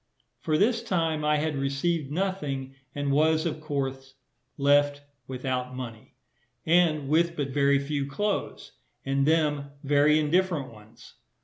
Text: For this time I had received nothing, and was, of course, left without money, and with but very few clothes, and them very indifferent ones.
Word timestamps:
For 0.39 0.57
this 0.57 0.81
time 0.81 1.23
I 1.23 1.37
had 1.37 1.55
received 1.55 2.09
nothing, 2.11 2.73
and 2.95 3.11
was, 3.11 3.45
of 3.45 3.61
course, 3.61 4.15
left 4.57 5.03
without 5.27 5.75
money, 5.75 6.15
and 6.65 7.07
with 7.07 7.35
but 7.35 7.49
very 7.51 7.77
few 7.77 8.07
clothes, 8.07 8.71
and 9.05 9.27
them 9.27 9.69
very 9.83 10.17
indifferent 10.17 10.73
ones. 10.73 11.13